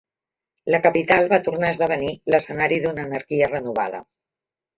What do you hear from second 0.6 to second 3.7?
La capital va tornar a esdevenir l'escenari d'una anarquia